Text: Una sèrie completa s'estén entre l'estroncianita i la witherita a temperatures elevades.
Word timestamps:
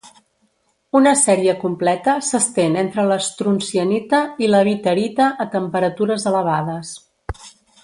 Una 0.99 1.11
sèrie 1.23 1.53
completa 1.63 2.15
s'estén 2.29 2.79
entre 2.85 3.05
l'estroncianita 3.11 4.23
i 4.47 4.51
la 4.55 4.63
witherita 4.71 5.29
a 5.47 5.49
temperatures 5.59 6.27
elevades. 6.35 6.97